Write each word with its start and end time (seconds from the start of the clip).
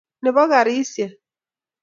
Nebo 0.23 0.41
garisyek. 0.51 1.11